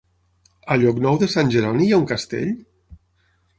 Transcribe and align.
A 0.75 0.77
Llocnou 0.83 1.19
de 1.25 1.29
Sant 1.35 1.53
Jeroni 1.57 1.87
hi 1.89 1.93
ha 1.93 2.01
un 2.05 2.09
castell? 2.15 2.51